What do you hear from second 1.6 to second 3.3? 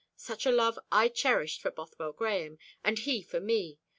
for Bothwell Grahame, and he